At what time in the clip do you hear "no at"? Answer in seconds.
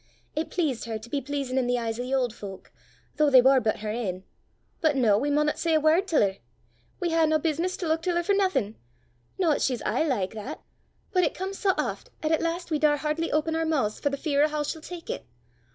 9.37-9.61